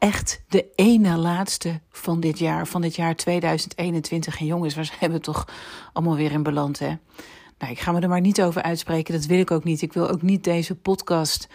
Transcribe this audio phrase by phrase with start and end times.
[0.00, 4.40] echt de ene laatste van dit jaar, van dit jaar 2021.
[4.40, 5.48] En jongens, waar zijn we toch
[5.92, 6.96] allemaal weer in beland, hè?
[7.58, 9.82] Nou, ik ga me er maar niet over uitspreken, dat wil ik ook niet.
[9.82, 11.48] Ik wil ook niet deze podcast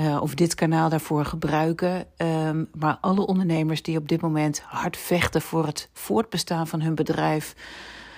[0.00, 2.06] uh, of dit kanaal daarvoor gebruiken.
[2.16, 6.94] Um, maar alle ondernemers die op dit moment hard vechten voor het voortbestaan van hun
[6.94, 7.54] bedrijf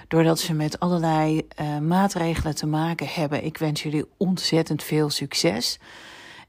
[0.09, 3.45] doordat ze met allerlei uh, maatregelen te maken hebben.
[3.45, 5.79] Ik wens jullie ontzettend veel succes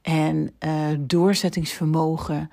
[0.02, 2.52] en uh, doorzettingsvermogen.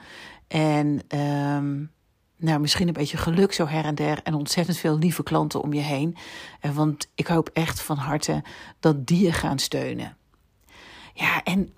[0.49, 1.91] En um,
[2.37, 4.21] nou, misschien een beetje geluk zo her en der.
[4.23, 6.17] En ontzettend veel lieve klanten om je heen.
[6.63, 8.43] Uh, want ik hoop echt van harte
[8.81, 10.17] dat die je gaan steunen.
[11.15, 11.75] Ja, en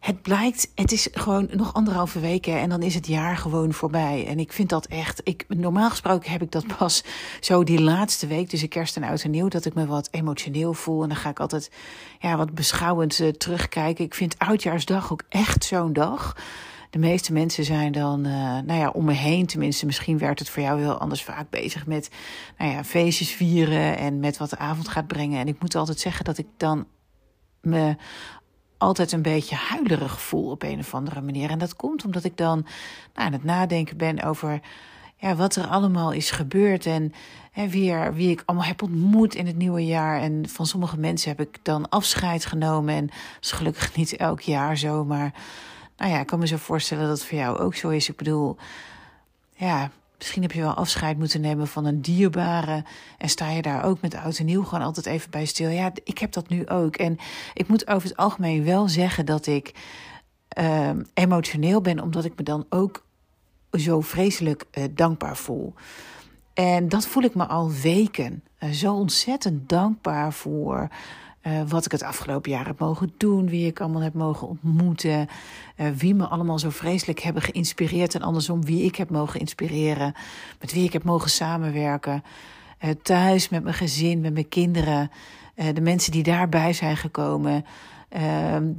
[0.00, 4.26] het blijkt, het is gewoon nog anderhalve weken en dan is het jaar gewoon voorbij.
[4.26, 7.04] En ik vind dat echt, ik, normaal gesproken heb ik dat pas
[7.40, 10.74] zo die laatste week, tussen kerst en oud en nieuw, dat ik me wat emotioneel
[10.74, 11.02] voel.
[11.02, 11.70] En dan ga ik altijd
[12.18, 14.04] ja, wat beschouwend uh, terugkijken.
[14.04, 16.36] Ik vind Oudjaarsdag ook echt zo'n dag
[16.90, 20.48] de meeste mensen zijn dan, uh, nou ja, om me heen tenminste, misschien werkt het
[20.48, 22.10] voor jou heel anders vaak bezig met,
[22.58, 25.40] nou ja, feestjes vieren en met wat de avond gaat brengen.
[25.40, 26.86] En ik moet altijd zeggen dat ik dan
[27.60, 27.96] me
[28.78, 31.50] altijd een beetje huilerig voel op een of andere manier.
[31.50, 32.66] En dat komt omdat ik dan
[33.14, 34.60] nou, aan het nadenken ben over
[35.16, 37.12] ja, wat er allemaal is gebeurd en
[37.50, 40.20] hè, wie, wie ik allemaal heb ontmoet in het nieuwe jaar.
[40.20, 42.94] En van sommige mensen heb ik dan afscheid genomen.
[42.94, 45.34] En dat is gelukkig niet elk jaar zo, maar
[46.00, 48.08] nou ja, ik kan me zo voorstellen dat het voor jou ook zo is.
[48.08, 48.56] Ik bedoel,
[49.56, 52.84] ja, misschien heb je wel afscheid moeten nemen van een dierbare.
[53.18, 55.68] En sta je daar ook met oud en nieuw gewoon altijd even bij stil.
[55.68, 56.96] Ja, ik heb dat nu ook.
[56.96, 57.18] En
[57.54, 59.74] ik moet over het algemeen wel zeggen dat ik
[60.58, 63.04] uh, emotioneel ben, omdat ik me dan ook
[63.72, 65.74] zo vreselijk uh, dankbaar voel.
[66.54, 68.42] En dat voel ik me al weken.
[68.60, 70.88] Uh, zo ontzettend dankbaar voor
[71.42, 75.28] uh, wat ik het afgelopen jaar heb mogen doen, wie ik allemaal heb mogen ontmoeten,
[75.76, 80.14] uh, wie me allemaal zo vreselijk hebben geïnspireerd en andersom wie ik heb mogen inspireren,
[80.60, 82.22] met wie ik heb mogen samenwerken.
[82.84, 85.10] Uh, thuis met mijn gezin, met mijn kinderen,
[85.74, 87.64] de mensen die daarbij zijn gekomen,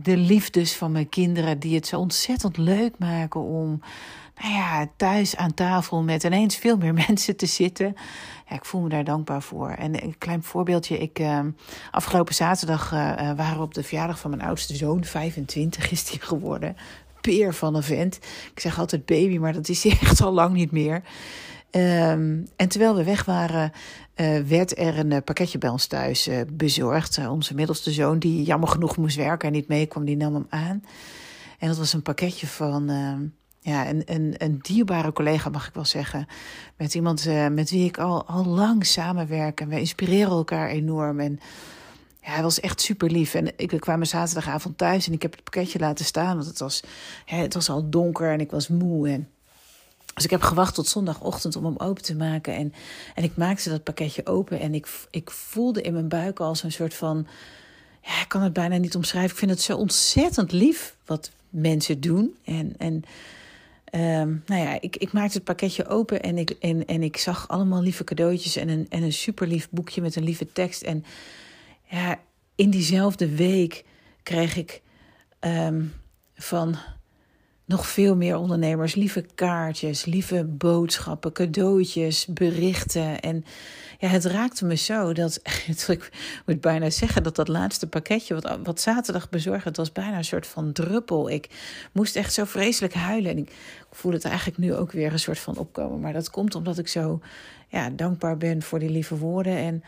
[0.01, 3.81] de liefdes van mijn kinderen die het zo ontzettend leuk maken om
[4.41, 7.95] nou ja, thuis aan tafel met ineens veel meer mensen te zitten.
[8.49, 9.69] Ja, ik voel me daar dankbaar voor.
[9.69, 10.97] En een klein voorbeeldje.
[10.97, 11.39] Ik, uh,
[11.91, 15.03] afgelopen zaterdag uh, waren we op de verjaardag van mijn oudste zoon.
[15.03, 16.75] 25 is die geworden.
[17.21, 18.15] Peer van een vent.
[18.51, 21.01] Ik zeg altijd baby, maar dat is hij echt al lang niet meer.
[21.71, 23.71] Um, en terwijl we weg waren,
[24.15, 27.27] uh, werd er een pakketje bij ons thuis bezorgd.
[27.27, 30.83] onze middelste zoon, die jammer genoeg moest werken en niet meekwam, die nam hem aan.
[31.59, 33.21] En dat was een pakketje van ehm,
[33.63, 36.27] ja, een, een, een dierbare collega, mag ik wel zeggen.
[36.77, 39.61] Met iemand uh, met wie ik al, al lang samenwerk.
[39.61, 41.19] En we inspireren elkaar enorm.
[41.19, 41.39] En
[42.21, 43.33] ja, hij was echt super lief.
[43.33, 46.35] En ik kwam zaterdagavond thuis en ik heb het pakketje laten staan.
[46.35, 46.83] Want het was,
[47.25, 49.09] ja, het was al donker en ik was moe.
[49.09, 49.29] En
[50.13, 52.55] dus ik heb gewacht tot zondagochtend om hem open te maken.
[52.55, 52.73] En,
[53.15, 54.59] en ik maakte dat pakketje open.
[54.59, 57.27] En ik, ik voelde in mijn buik al zo'n soort van.
[58.01, 59.31] Ja, ik kan het bijna niet omschrijven.
[59.31, 62.35] Ik vind het zo ontzettend lief wat mensen doen.
[62.43, 62.73] En.
[62.77, 63.03] en
[63.95, 67.47] Um, nou ja, ik, ik maakte het pakketje open en ik, en, en ik zag
[67.47, 70.81] allemaal lieve cadeautjes en een, en een super lief boekje met een lieve tekst.
[70.81, 71.05] En
[71.89, 72.19] ja,
[72.55, 73.85] in diezelfde week
[74.23, 74.81] kreeg ik
[75.39, 75.93] um,
[76.35, 76.75] van
[77.71, 83.19] nog veel meer ondernemers lieve kaartjes, lieve boodschappen, cadeautjes, berichten.
[83.19, 83.45] En
[83.99, 85.41] ja, het raakte me zo dat,
[85.87, 86.11] ik
[86.45, 90.47] moet bijna zeggen dat dat laatste pakketje wat, wat zaterdag bezorgd, was bijna een soort
[90.47, 91.29] van druppel.
[91.29, 91.49] Ik
[91.91, 93.51] moest echt zo vreselijk huilen en ik
[93.91, 95.99] voel het eigenlijk nu ook weer een soort van opkomen.
[95.99, 97.19] Maar dat komt omdat ik zo
[97.67, 99.83] ja, dankbaar ben voor die lieve woorden en...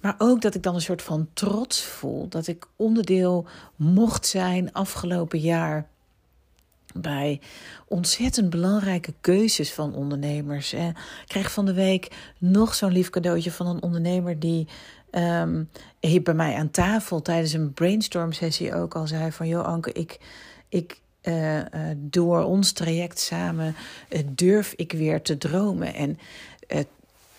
[0.00, 2.28] Maar ook dat ik dan een soort van trots voel.
[2.28, 3.46] Dat ik onderdeel
[3.76, 5.88] mocht zijn afgelopen jaar
[6.94, 7.40] bij
[7.86, 10.72] ontzettend belangrijke keuzes van ondernemers.
[10.72, 10.94] Ik
[11.26, 14.68] kreeg van de week nog zo'n lief cadeautje van een ondernemer die
[15.12, 15.68] um,
[16.22, 20.18] bij mij aan tafel tijdens een brainstorm sessie ook al zei van joh Anke, ik,
[20.68, 21.64] ik uh, uh,
[21.96, 23.74] door ons traject samen
[24.08, 25.94] uh, durf ik weer te dromen.
[25.94, 26.18] En,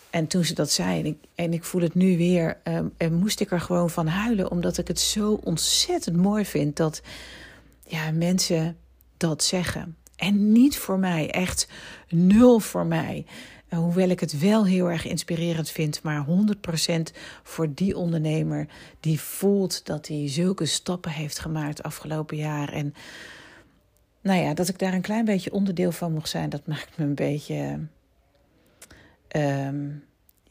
[0.10, 2.58] en toen ze dat zei, en ik, en ik voel het nu weer,
[2.98, 7.02] en moest ik er gewoon van huilen, omdat ik het zo ontzettend mooi vind dat
[7.88, 8.78] ja, mensen
[9.28, 9.98] dat zeggen.
[10.16, 11.68] En niet voor mij, echt
[12.10, 13.26] nul voor mij.
[13.70, 18.68] hoewel ik het wel heel erg inspirerend vind, maar 100% voor die ondernemer
[19.00, 22.74] die voelt dat hij zulke stappen heeft gemaakt afgelopen jaar.
[22.74, 22.94] En
[24.22, 27.06] nou ja, dat ik daar een klein beetje onderdeel van mocht zijn, dat maakt me
[27.06, 27.80] een beetje
[29.36, 30.04] um,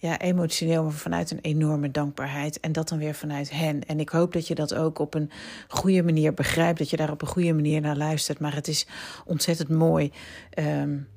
[0.02, 2.60] ja, emotioneel, maar vanuit een enorme dankbaarheid.
[2.60, 3.86] En dat dan weer vanuit hen.
[3.86, 5.30] En ik hoop dat je dat ook op een
[5.68, 8.38] goede manier begrijpt, dat je daar op een goede manier naar luistert.
[8.38, 8.86] Maar het is
[9.24, 10.12] ontzettend mooi.
[10.58, 11.08] Um,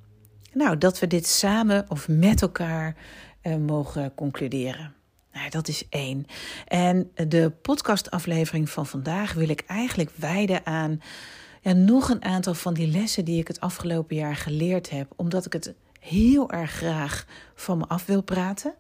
[0.54, 2.96] nou, dat we dit samen of met elkaar
[3.44, 4.94] uh, mogen concluderen.
[5.34, 6.26] Nou, dat is één.
[6.68, 11.02] En de podcastaflevering van vandaag wil ik eigenlijk wijden aan
[11.62, 15.12] ja, nog een aantal van die lessen die ik het afgelopen jaar geleerd heb.
[15.16, 15.74] Omdat ik het
[16.06, 17.26] heel erg graag
[17.56, 18.74] van me af wil praten.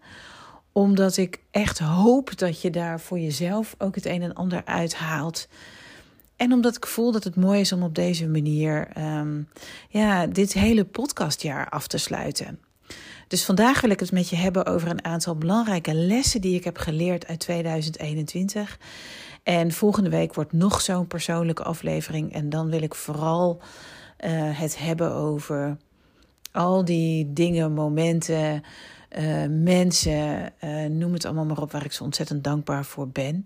[0.71, 5.47] Omdat ik echt hoop dat je daar voor jezelf ook het een en ander uithaalt.
[6.35, 9.49] En omdat ik voel dat het mooi is om op deze manier um,
[9.89, 12.59] ja, dit hele podcastjaar af te sluiten.
[13.27, 16.63] Dus vandaag wil ik het met je hebben over een aantal belangrijke lessen die ik
[16.63, 18.79] heb geleerd uit 2021.
[19.43, 22.33] En volgende week wordt nog zo'n persoonlijke aflevering.
[22.33, 23.61] En dan wil ik vooral
[24.25, 25.77] uh, het hebben over
[26.55, 28.63] al die dingen, momenten,
[29.17, 33.45] uh, mensen, uh, noem het allemaal maar op, waar ik zo ontzettend dankbaar voor ben.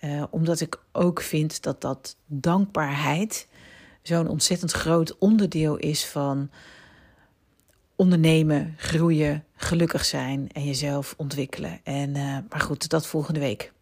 [0.00, 3.48] Uh, omdat ik ook vind dat dat dankbaarheid
[4.02, 6.50] zo'n ontzettend groot onderdeel is van
[7.96, 11.80] ondernemen, groeien, gelukkig zijn en jezelf ontwikkelen.
[11.84, 12.12] En,
[12.48, 13.72] maar goed, dat volgende week.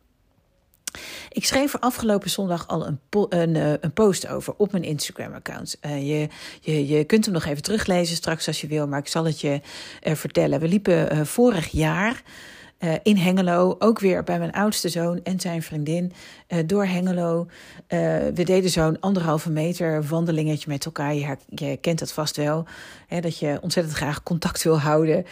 [1.28, 5.76] Ik schreef er afgelopen zondag al een, een, eh, een post over op mijn Instagram-account.
[5.86, 6.28] Uh, je,
[6.60, 9.40] je, je kunt hem nog even teruglezen straks als je wil, maar ik zal het
[9.40, 9.60] je
[10.02, 10.60] uh, vertellen.
[10.60, 12.22] We liepen vorig jaar
[12.84, 13.76] uh, in Hengelo.
[13.78, 16.12] Ook weer bij mijn oudste zoon en zijn vriendin
[16.48, 17.46] uh, door Hengelo.
[17.46, 17.48] Uh,
[18.34, 21.14] we deden zo'n anderhalve meter wandelingetje met elkaar.
[21.14, 22.64] Je, kent dat vast wel.
[23.06, 25.24] Hè, dat je ontzettend graag contact wil houden.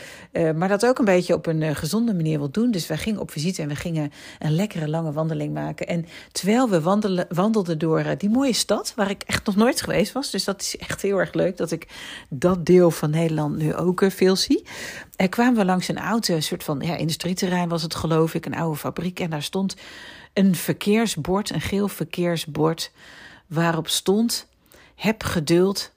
[0.55, 2.71] maar dat ook een beetje op een gezonde manier wil doen.
[2.71, 5.87] Dus wij gingen op visite en we gingen een lekkere lange wandeling maken.
[5.87, 6.81] En terwijl we
[7.29, 10.31] wandelden door die mooie stad, waar ik echt nog nooit geweest was.
[10.31, 11.87] Dus dat is echt heel erg leuk dat ik
[12.29, 14.63] dat deel van Nederland nu ook veel zie.
[15.17, 18.55] Er kwamen we langs een oude soort van ja, industrieterrein, was het geloof ik, een
[18.55, 19.21] oude fabriek.
[19.21, 19.77] En daar stond
[20.33, 22.93] een verkeersbord, een geel verkeersbord,
[23.47, 24.49] waarop stond:
[24.95, 25.93] Heb geduld,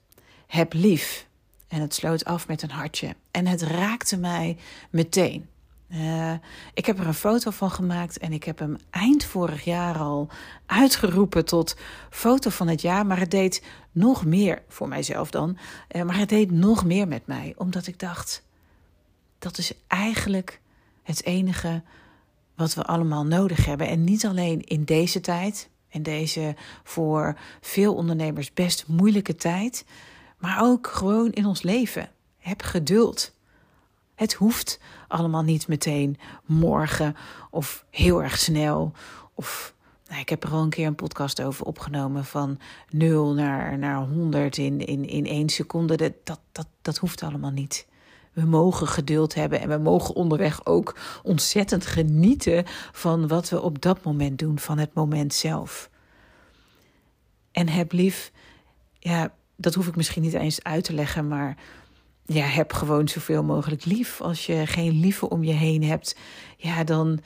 [0.47, 1.27] heb lief.
[1.67, 3.15] En het sloot af met een hartje.
[3.31, 4.57] En het raakte mij
[4.89, 5.49] meteen.
[5.91, 6.33] Uh,
[6.73, 10.29] ik heb er een foto van gemaakt en ik heb hem eind vorig jaar al
[10.65, 11.75] uitgeroepen tot
[12.09, 13.05] foto van het jaar.
[13.05, 15.57] Maar het deed nog meer voor mijzelf dan.
[15.91, 18.43] Uh, maar het deed nog meer met mij, omdat ik dacht:
[19.45, 20.61] dat is eigenlijk
[21.03, 21.81] het enige
[22.55, 23.87] wat we allemaal nodig hebben.
[23.87, 29.85] En niet alleen in deze tijd, in deze voor veel ondernemers best moeilijke tijd,
[30.37, 32.09] maar ook gewoon in ons leven.
[32.37, 33.33] Heb geduld.
[34.15, 37.15] Het hoeft allemaal niet meteen morgen
[37.49, 38.91] of heel erg snel.
[39.33, 39.73] Of
[40.07, 42.59] nou, ik heb er al een keer een podcast over opgenomen van
[42.89, 45.95] 0 naar, naar 100 in, in, in één seconde.
[45.97, 47.85] Dat, dat, dat, dat hoeft allemaal niet.
[48.35, 53.81] We mogen geduld hebben en we mogen onderweg ook ontzettend genieten van wat we op
[53.81, 55.89] dat moment doen, van het moment zelf.
[57.51, 58.31] En heb lief,
[58.99, 61.57] ja, dat hoef ik misschien niet eens uit te leggen, maar
[62.25, 64.21] ja, heb gewoon zoveel mogelijk lief.
[64.21, 66.15] Als je geen liefde om je heen hebt,
[66.57, 67.19] ja, dan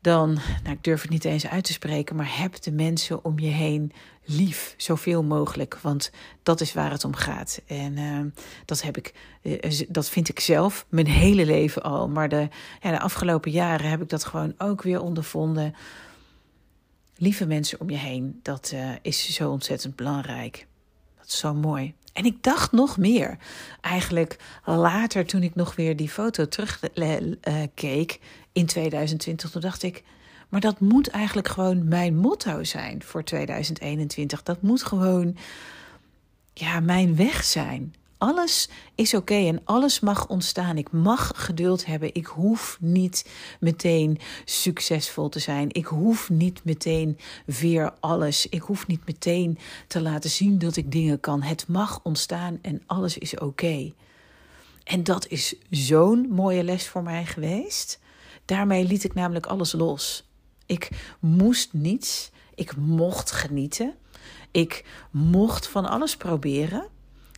[0.00, 0.32] dan,
[0.62, 3.48] nou ik durf het niet eens uit te spreken, maar heb de mensen om je
[3.48, 3.92] heen
[4.30, 5.78] lief, zoveel mogelijk.
[5.82, 6.10] Want
[6.42, 7.60] dat is waar het om gaat.
[7.66, 8.20] En uh,
[8.64, 12.08] dat, heb ik, uh, dat vind ik zelf mijn hele leven al.
[12.08, 12.48] Maar de,
[12.80, 15.74] ja, de afgelopen jaren heb ik dat gewoon ook weer ondervonden.
[17.16, 20.66] Lieve mensen om je heen, dat uh, is zo ontzettend belangrijk.
[21.18, 21.94] Dat is zo mooi.
[22.12, 23.38] En ik dacht nog meer.
[23.80, 28.20] Eigenlijk later, toen ik nog weer die foto terugkeek
[28.52, 30.02] in 2020, toen dacht ik.
[30.50, 34.42] Maar dat moet eigenlijk gewoon mijn motto zijn voor 2021.
[34.42, 35.36] Dat moet gewoon
[36.52, 37.94] ja, mijn weg zijn.
[38.18, 40.76] Alles is oké en alles mag ontstaan.
[40.76, 42.14] Ik mag geduld hebben.
[42.14, 43.30] Ik hoef niet
[43.60, 45.68] meteen succesvol te zijn.
[45.72, 48.48] Ik hoef niet meteen weer alles.
[48.48, 51.42] Ik hoef niet meteen te laten zien dat ik dingen kan.
[51.42, 53.92] Het mag ontstaan en alles is oké.
[54.84, 57.98] En dat is zo'n mooie les voor mij geweest.
[58.44, 60.29] Daarmee liet ik namelijk alles los.
[60.70, 62.30] Ik moest niets.
[62.54, 63.94] Ik mocht genieten.
[64.50, 66.86] Ik mocht van alles proberen.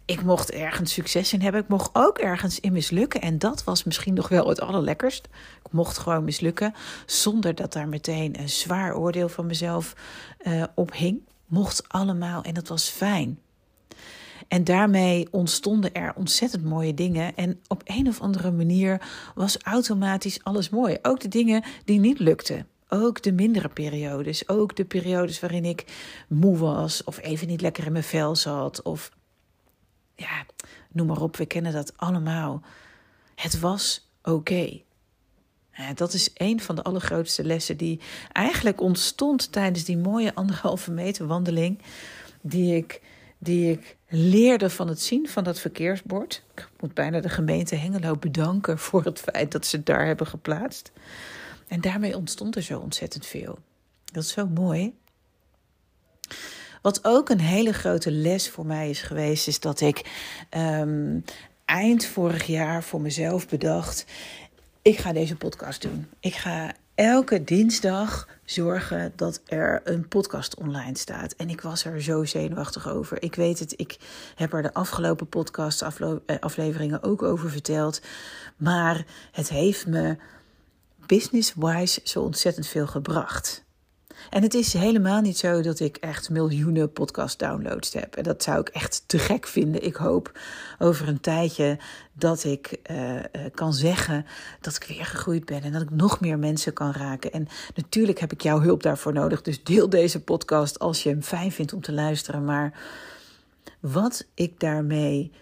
[0.04, 1.60] Ik mocht ergens succes in hebben.
[1.60, 3.20] Ik mocht ook ergens in mislukken.
[3.20, 5.28] En dat was misschien nog wel het allerlekkerst.
[5.64, 6.74] Ik mocht gewoon mislukken.
[7.06, 9.96] Zonder dat daar meteen een zwaar oordeel van mezelf
[10.42, 11.20] uh, op hing.
[11.46, 13.38] Mocht allemaal en dat was fijn.
[14.48, 17.36] En daarmee ontstonden er ontzettend mooie dingen.
[17.36, 19.00] En op een of andere manier
[19.34, 20.98] was automatisch alles mooi.
[21.02, 22.66] Ook de dingen die niet lukten.
[22.94, 24.48] Ook de mindere periodes.
[24.48, 25.84] Ook de periodes waarin ik
[26.28, 27.04] moe was.
[27.04, 28.82] Of even niet lekker in mijn vel zat.
[28.82, 29.10] Of
[30.14, 30.46] ja,
[30.90, 31.36] noem maar op.
[31.36, 32.62] We kennen dat allemaal.
[33.34, 34.80] Het was oké.
[35.94, 38.00] Dat is een van de allergrootste lessen die
[38.32, 41.82] eigenlijk ontstond tijdens die mooie anderhalve meter wandeling.
[42.40, 43.00] Die ik,
[43.38, 46.42] die ik leerde van het zien van dat verkeersbord.
[46.54, 50.92] Ik moet bijna de gemeente Hengelo bedanken voor het feit dat ze daar hebben geplaatst.
[51.68, 53.58] En daarmee ontstond er zo ontzettend veel.
[54.04, 54.94] Dat is zo mooi.
[56.82, 60.10] Wat ook een hele grote les voor mij is geweest, is dat ik
[60.48, 61.20] ehm,
[61.64, 64.04] eind vorig jaar voor mezelf bedacht:
[64.82, 66.06] ik ga deze podcast doen.
[66.20, 71.32] Ik ga elke dinsdag zorgen dat er een podcast online staat.
[71.32, 73.22] En ik was er zo zenuwachtig over.
[73.22, 73.96] Ik weet het, ik
[74.34, 78.00] heb er de afgelopen podcast eh, afleveringen ook over verteld.
[78.56, 80.16] Maar het heeft me
[81.16, 83.64] business-wise zo ontzettend veel gebracht.
[84.30, 88.16] En het is helemaal niet zo dat ik echt miljoenen podcast-downloads heb.
[88.16, 89.84] En dat zou ik echt te gek vinden.
[89.84, 90.38] Ik hoop
[90.78, 91.78] over een tijdje
[92.12, 93.20] dat ik uh,
[93.54, 94.26] kan zeggen
[94.60, 97.32] dat ik weer gegroeid ben en dat ik nog meer mensen kan raken.
[97.32, 99.42] En natuurlijk heb ik jouw hulp daarvoor nodig.
[99.42, 102.44] Dus deel deze podcast als je hem fijn vindt om te luisteren.
[102.44, 102.80] Maar
[103.80, 105.32] wat ik daarmee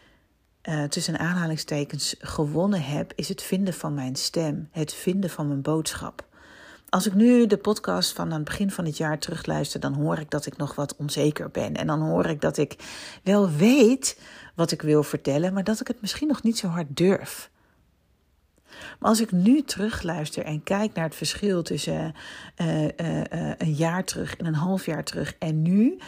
[0.68, 5.62] uh, tussen aanhalingstekens gewonnen heb, is het vinden van mijn stem, het vinden van mijn
[5.62, 6.28] boodschap.
[6.88, 10.18] Als ik nu de podcast van aan het begin van het jaar terugluister, dan hoor
[10.18, 11.74] ik dat ik nog wat onzeker ben.
[11.74, 12.76] En dan hoor ik dat ik
[13.22, 14.20] wel weet
[14.54, 17.50] wat ik wil vertellen, maar dat ik het misschien nog niet zo hard durf.
[18.98, 22.14] Maar als ik nu terugluister en kijk naar het verschil tussen
[22.56, 22.90] uh, uh,
[23.58, 25.98] een jaar terug en een half jaar terug en nu,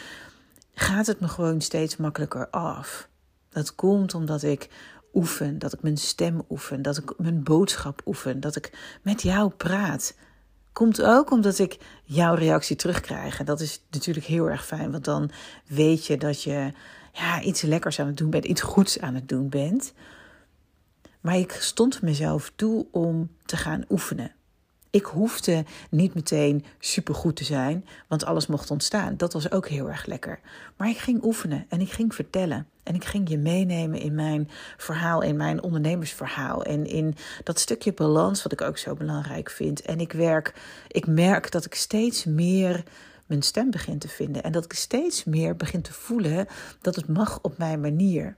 [0.75, 3.09] gaat het me gewoon steeds makkelijker af.
[3.52, 4.68] Dat komt omdat ik
[5.14, 9.50] oefen, dat ik mijn stem oefen, dat ik mijn boodschap oefen, dat ik met jou
[9.50, 10.14] praat.
[10.73, 13.38] Komt ook omdat ik jouw reactie terugkrijg.
[13.38, 15.30] En dat is natuurlijk heel erg fijn, want dan
[15.66, 16.73] weet je dat je
[17.12, 19.92] ja, iets lekkers aan het doen bent, iets goeds aan het doen bent.
[21.21, 24.32] Maar ik stond mezelf toe om te gaan oefenen.
[24.92, 29.16] Ik hoefde niet meteen supergoed te zijn, want alles mocht ontstaan.
[29.16, 30.40] Dat was ook heel erg lekker.
[30.76, 32.68] Maar ik ging oefenen en ik ging vertellen.
[32.82, 36.64] En ik ging je meenemen in mijn verhaal, in mijn ondernemersverhaal.
[36.64, 39.82] En in dat stukje balans, wat ik ook zo belangrijk vind.
[39.82, 40.54] En ik werk,
[40.88, 42.82] ik merk dat ik steeds meer
[43.26, 44.42] mijn stem begin te vinden.
[44.42, 46.46] En dat ik steeds meer begin te voelen
[46.80, 48.37] dat het mag op mijn manier.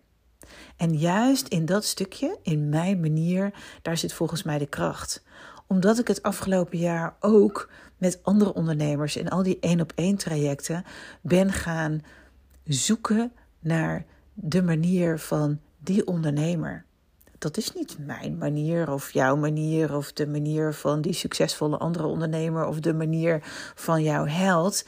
[0.77, 5.23] En juist in dat stukje, in mijn manier, daar zit volgens mij de kracht
[5.67, 10.17] omdat ik het afgelopen jaar ook met andere ondernemers in al die één op één
[10.17, 10.85] trajecten
[11.21, 12.03] ben gaan
[12.65, 14.05] zoeken naar
[14.35, 16.85] de manier van die ondernemer.
[17.39, 22.07] Dat is niet mijn manier of jouw manier of de manier van die succesvolle andere
[22.07, 23.39] ondernemer of de manier
[23.75, 24.85] van jouw held.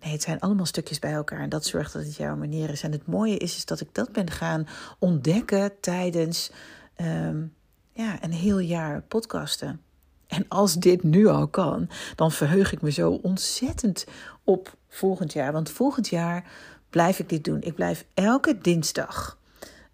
[0.00, 2.82] Nee, het zijn allemaal stukjes bij elkaar en dat zorgt dat het jouw manier is.
[2.82, 4.66] En het mooie is, is dat ik dat ben gaan
[4.98, 6.50] ontdekken tijdens
[6.96, 7.54] um,
[7.92, 9.80] ja, een heel jaar podcasten.
[10.26, 14.06] En als dit nu al kan, dan verheug ik me zo ontzettend
[14.44, 15.52] op volgend jaar.
[15.52, 16.44] Want volgend jaar
[16.90, 17.62] blijf ik dit doen.
[17.62, 19.38] Ik blijf elke dinsdag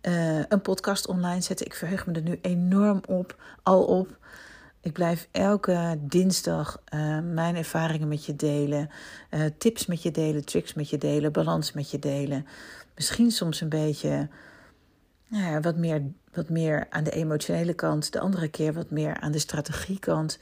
[0.02, 1.66] uh, een podcast online zetten.
[1.66, 4.18] Ik verheug me er nu enorm op, al op.
[4.80, 8.90] Ik blijf elke dinsdag uh, mijn ervaringen met je delen,
[9.30, 12.46] uh, tips met je delen, tricks met je delen, balans met je delen.
[12.94, 14.28] Misschien soms een beetje
[15.32, 19.20] nou ja, wat, meer, wat meer aan de emotionele kant, de andere keer wat meer
[19.20, 20.38] aan de strategiekant.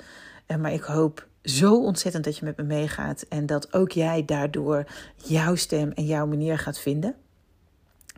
[0.47, 4.25] Uh, maar ik hoop zo ontzettend dat je met me meegaat en dat ook jij
[4.25, 4.85] daardoor
[5.17, 7.15] jouw stem en jouw manier gaat vinden.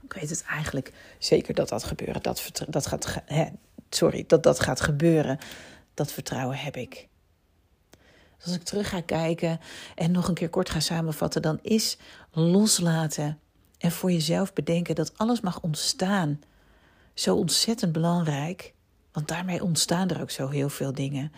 [0.03, 2.23] Ik weet het eigenlijk zeker dat dat gebeuren.
[2.23, 3.47] Dat, dat gaat, hè,
[3.91, 5.39] sorry, dat dat gaat gebeuren.
[5.95, 7.09] Dat vertrouwen heb ik.
[8.37, 9.61] Dus als ik terug ga kijken
[9.95, 11.99] en nog een keer kort ga samenvatten, dan is
[12.31, 13.39] loslaten
[13.79, 16.41] en voor jezelf bedenken dat alles mag ontstaan
[17.15, 18.75] zo ontzettend belangrijk.
[19.13, 21.33] Want daarmee ontstaan er ook zo heel veel dingen.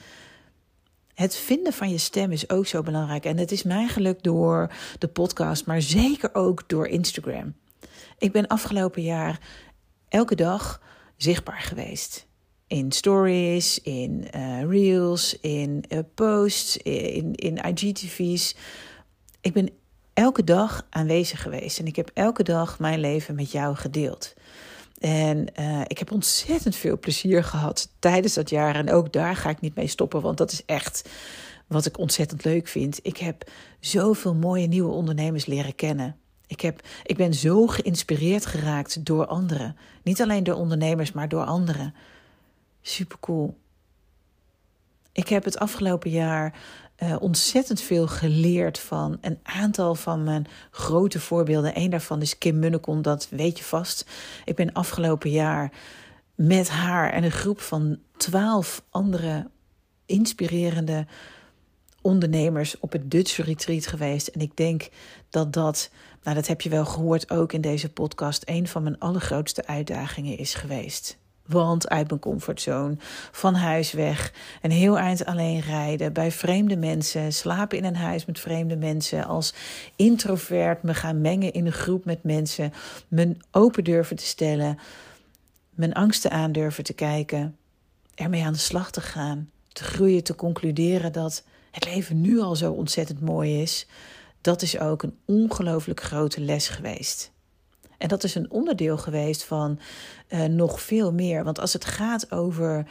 [1.14, 3.24] Het vinden van je stem is ook zo belangrijk.
[3.24, 7.54] En het is mij gelukt door de podcast, maar zeker ook door Instagram.
[8.18, 9.40] Ik ben afgelopen jaar
[10.08, 10.80] elke dag
[11.16, 12.26] zichtbaar geweest.
[12.66, 18.56] In stories, in uh, reels, in uh, posts, in, in IGTV's.
[19.40, 19.70] Ik ben
[20.14, 24.34] elke dag aanwezig geweest en ik heb elke dag mijn leven met jou gedeeld.
[25.04, 28.74] En uh, ik heb ontzettend veel plezier gehad tijdens dat jaar.
[28.74, 31.08] En ook daar ga ik niet mee stoppen, want dat is echt
[31.66, 32.98] wat ik ontzettend leuk vind.
[33.02, 36.16] Ik heb zoveel mooie nieuwe ondernemers leren kennen.
[36.46, 39.76] Ik, heb, ik ben zo geïnspireerd geraakt door anderen.
[40.02, 41.94] Niet alleen door ondernemers, maar door anderen.
[42.82, 43.56] Super cool.
[45.12, 46.58] Ik heb het afgelopen jaar
[47.02, 51.78] uh, ontzettend veel geleerd van een aantal van mijn grote voorbeelden.
[51.78, 54.06] Eén daarvan is Kim Munnekon, dat weet je vast.
[54.44, 55.72] Ik ben afgelopen jaar
[56.34, 59.50] met haar en een groep van twaalf andere
[60.06, 61.06] inspirerende
[62.00, 64.26] ondernemers op het Dutch Retreat geweest.
[64.28, 64.88] En ik denk
[65.30, 65.90] dat dat,
[66.22, 70.38] nou dat heb je wel gehoord ook in deze podcast, een van mijn allergrootste uitdagingen
[70.38, 71.18] is geweest.
[71.46, 72.96] Want uit mijn comfortzone,
[73.32, 74.32] van huis weg,
[74.62, 79.24] een heel eind alleen rijden, bij vreemde mensen, slapen in een huis met vreemde mensen,
[79.24, 79.54] als
[79.96, 82.72] introvert me gaan mengen in een groep met mensen,
[83.08, 84.78] me open durven te stellen,
[85.70, 87.56] mijn angsten aan durven te kijken,
[88.14, 92.56] ermee aan de slag te gaan, te groeien, te concluderen dat het leven nu al
[92.56, 93.86] zo ontzettend mooi is.
[94.40, 97.32] Dat is ook een ongelooflijk grote les geweest.
[97.98, 99.78] En dat is een onderdeel geweest van
[100.28, 101.44] uh, nog veel meer.
[101.44, 102.86] Want als het gaat over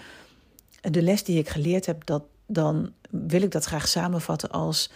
[0.81, 4.91] de les die ik geleerd heb, dat, dan wil ik dat graag samenvatten als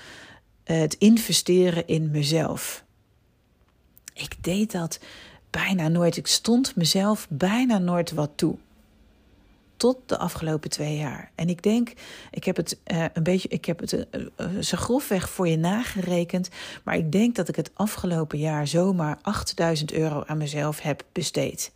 [0.64, 2.84] het investeren in mezelf.
[4.14, 5.00] Ik deed dat
[5.50, 6.18] bijna nooit.
[6.18, 8.58] Ik stond mezelf bijna nooit wat toe
[9.78, 11.32] tot de afgelopen twee jaar.
[11.36, 11.94] En ik denk,
[12.32, 16.50] ik heb het uh, een beetje, ik heb het uh, zo grofweg voor je nagerekend,
[16.84, 21.72] maar ik denk dat ik het afgelopen jaar zomaar 8000 euro aan mezelf heb besteed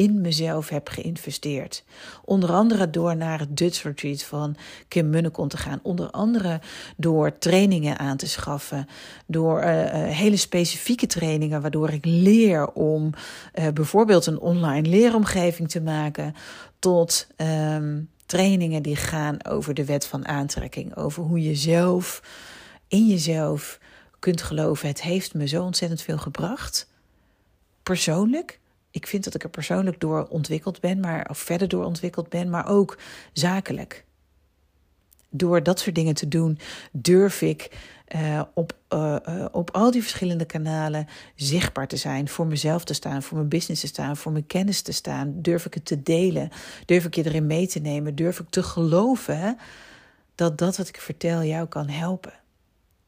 [0.00, 1.84] in mezelf heb geïnvesteerd.
[2.24, 4.56] Onder andere door naar het Dutch Retreat van
[4.88, 5.80] Kim Munnekon te gaan.
[5.82, 6.60] Onder andere
[6.96, 8.86] door trainingen aan te schaffen.
[9.26, 13.10] Door hele specifieke trainingen waardoor ik leer om
[13.74, 16.34] bijvoorbeeld een online leeromgeving te maken.
[16.80, 20.96] Tot um, trainingen die gaan over de wet van aantrekking.
[20.96, 22.22] Over hoe je zelf
[22.88, 23.78] in jezelf
[24.18, 24.88] kunt geloven.
[24.88, 26.88] Het heeft me zo ontzettend veel gebracht.
[27.82, 28.60] Persoonlijk
[28.90, 32.50] ik vind dat ik er persoonlijk door ontwikkeld ben, maar, of verder door ontwikkeld ben,
[32.50, 32.98] maar ook
[33.32, 34.04] zakelijk.
[35.30, 36.58] Door dat soort dingen te doen,
[36.92, 37.70] durf ik
[38.14, 42.94] uh, op, uh, uh, op al die verschillende kanalen zichtbaar te zijn, voor mezelf te
[42.94, 45.32] staan, voor mijn business te staan, voor mijn kennis te staan.
[45.36, 46.50] Durf ik het te delen?
[46.84, 48.14] Durf ik je erin mee te nemen?
[48.14, 49.58] Durf ik te geloven
[50.34, 52.32] dat dat wat ik vertel jou kan helpen?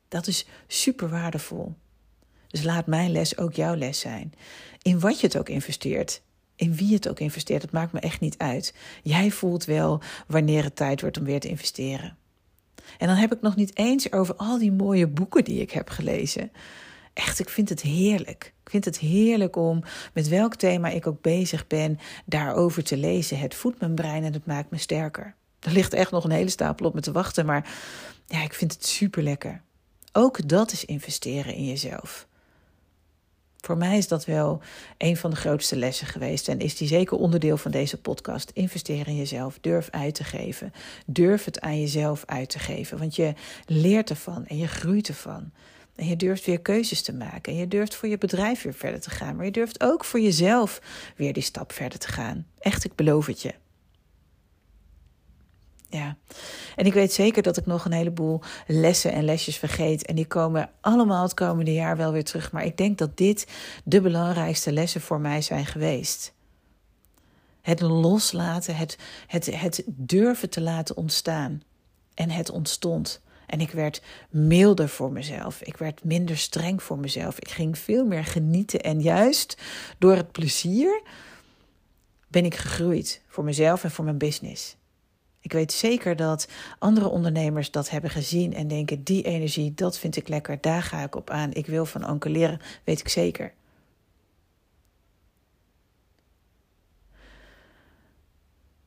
[0.09, 1.75] Dat is super waardevol.
[2.49, 4.33] Dus laat mijn les ook jouw les zijn.
[4.83, 6.23] In wat je het ook investeert,
[6.57, 8.75] in wie het ook investeert, het maakt me echt niet uit.
[9.03, 12.17] Jij voelt wel wanneer het tijd wordt om weer te investeren.
[12.99, 15.91] En dan heb ik nog niet eens over al die mooie boeken die ik heb
[15.91, 16.53] gelezen.
[17.13, 18.55] Echt, ik vind het heerlijk.
[18.65, 23.39] Ik vind het heerlijk om met welk thema ik ook bezig ben, daarover te lezen.
[23.39, 25.35] Het voedt mijn brein en het maakt me sterker.
[25.61, 27.75] Er ligt echt nog een hele stapel op me te wachten, maar
[28.27, 29.63] ja, ik vind het super lekker.
[30.13, 32.27] Ook dat is investeren in jezelf.
[33.67, 34.61] Voor mij is dat wel
[34.99, 36.49] een van de grootste lessen geweest.
[36.49, 38.51] En is die zeker onderdeel van deze podcast.
[38.51, 39.59] Investeer in jezelf.
[39.61, 40.73] Durf uit te geven.
[41.07, 42.99] Durf het aan jezelf uit te geven.
[42.99, 43.33] Want je
[43.67, 45.51] leert ervan en je groeit ervan.
[45.97, 47.53] En je durft weer keuzes te maken.
[47.53, 49.37] En je durft voor je bedrijf weer verder te gaan.
[49.37, 50.81] Maar je durft ook voor jezelf
[51.17, 52.47] weer die stap verder te gaan.
[52.59, 53.62] Echt, ik beloof het je.
[55.93, 56.17] Ja.
[56.77, 60.07] En ik weet zeker dat ik nog een heleboel lessen en lesjes vergeet.
[60.07, 62.53] En die komen allemaal het komende jaar wel weer terug.
[62.53, 63.47] Maar ik denk dat dit
[63.85, 66.33] de belangrijkste lessen voor mij zijn geweest.
[67.63, 71.63] Het loslaten, het, het, het durven te laten ontstaan.
[72.15, 73.21] En het ontstond.
[73.47, 75.63] En ik werd milder voor mezelf.
[75.63, 77.39] Ik werd minder streng voor mezelf.
[77.39, 78.81] Ik ging veel meer genieten.
[78.81, 79.57] En juist
[79.99, 81.03] door het plezier
[82.29, 84.77] ben ik gegroeid voor mezelf en voor mijn business.
[85.43, 90.17] Ik weet zeker dat andere ondernemers dat hebben gezien en denken: die energie, dat vind
[90.17, 91.53] ik lekker, daar ga ik op aan.
[91.53, 93.53] Ik wil van Anke leren, weet ik zeker.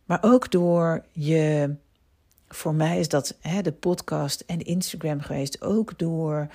[0.06, 1.76] Maar ook door je,
[2.48, 6.48] voor mij is dat hè, de podcast en Instagram geweest, ook door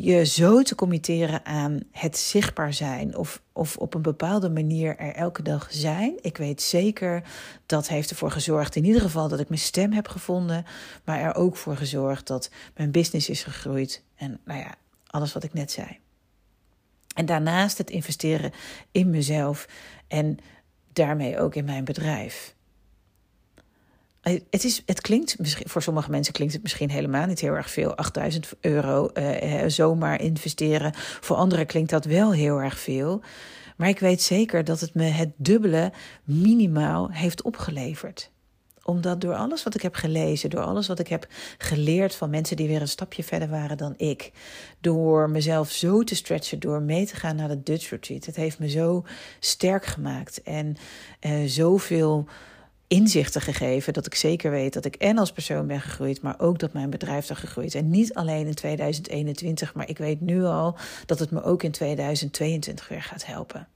[0.00, 5.14] je zo te committeren aan het zichtbaar zijn of, of op een bepaalde manier er
[5.14, 6.18] elke dag zijn.
[6.20, 7.22] Ik weet zeker
[7.66, 10.64] dat heeft ervoor gezorgd, in ieder geval dat ik mijn stem heb gevonden,
[11.04, 14.74] maar er ook voor gezorgd dat mijn business is gegroeid en nou ja,
[15.06, 15.98] alles wat ik net zei.
[17.14, 18.52] En daarnaast het investeren
[18.90, 19.68] in mezelf
[20.08, 20.38] en
[20.92, 22.53] daarmee ook in mijn bedrijf.
[24.24, 27.94] Het, is, het klinkt voor sommige mensen klinkt het misschien helemaal niet heel erg veel.
[27.94, 30.92] 8000 euro uh, zomaar investeren.
[31.20, 33.22] Voor anderen klinkt dat wel heel erg veel.
[33.76, 35.92] Maar ik weet zeker dat het me het dubbele
[36.24, 38.30] minimaal heeft opgeleverd.
[38.82, 41.26] Omdat door alles wat ik heb gelezen, door alles wat ik heb
[41.58, 44.32] geleerd van mensen die weer een stapje verder waren dan ik,
[44.80, 48.58] door mezelf zo te stretchen, door mee te gaan naar de Dutch Retreat, het heeft
[48.58, 49.04] me zo
[49.40, 50.76] sterk gemaakt en
[51.20, 52.28] uh, zoveel
[52.94, 56.58] inzichten gegeven dat ik zeker weet dat ik en als persoon ben gegroeid, maar ook
[56.58, 57.74] dat mijn bedrijf er gegroeid.
[57.74, 60.76] En niet alleen in 2021, maar ik weet nu al
[61.06, 63.68] dat het me ook in 2022 weer gaat helpen.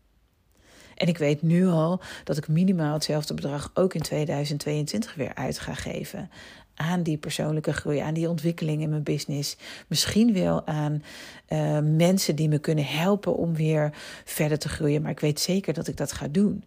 [0.94, 5.58] En ik weet nu al dat ik minimaal hetzelfde bedrag ook in 2022 weer uit
[5.58, 6.30] ga geven.
[6.74, 9.56] Aan die persoonlijke groei, aan die ontwikkeling in mijn business.
[9.86, 11.02] Misschien wel aan
[11.48, 13.92] uh, mensen die me kunnen helpen om weer
[14.24, 15.02] verder te groeien.
[15.02, 16.64] Maar ik weet zeker dat ik dat ga doen.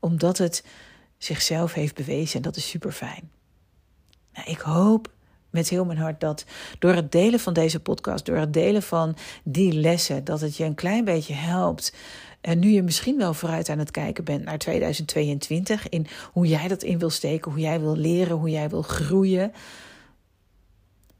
[0.00, 0.64] Omdat het
[1.18, 3.30] zichzelf heeft bewezen en dat is super fijn.
[4.34, 5.12] Nou, ik hoop
[5.50, 6.44] met heel mijn hart dat
[6.78, 10.64] door het delen van deze podcast, door het delen van die lessen, dat het je
[10.64, 11.94] een klein beetje helpt.
[12.40, 16.68] En nu je misschien wel vooruit aan het kijken bent naar 2022, in hoe jij
[16.68, 19.52] dat in wil steken, hoe jij wil leren, hoe jij wil groeien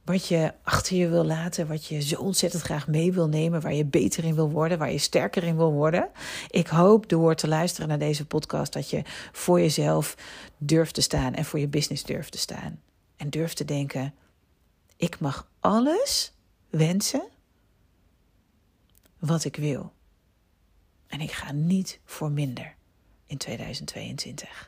[0.09, 3.75] wat je achter je wil laten, wat je zo ontzettend graag mee wil nemen, waar
[3.75, 6.11] je beter in wil worden, waar je sterker in wil worden.
[6.51, 10.16] Ik hoop door te luisteren naar deze podcast dat je voor jezelf
[10.59, 12.81] durft te staan en voor je business durft te staan.
[13.16, 14.14] En durft te denken:
[14.97, 16.33] ik mag alles
[16.71, 17.29] wensen
[19.18, 19.92] wat ik wil.
[21.07, 22.75] En ik ga niet voor minder
[23.27, 24.67] in 2022.